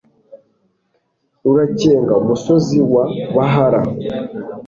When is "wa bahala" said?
2.93-3.79